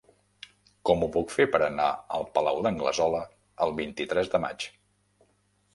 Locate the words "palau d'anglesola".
2.39-3.21